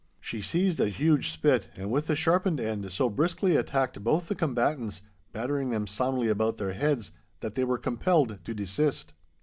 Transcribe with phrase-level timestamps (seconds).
[0.19, 4.33] She seized a huge spit, and with the sharpened end so briskly attacked both the
[4.33, 9.13] combatants, battering them soundly about their heads, that they were compelled to desist.